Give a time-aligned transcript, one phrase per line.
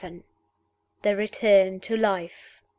[1.03, 2.63] THE RETURN TO LIFE.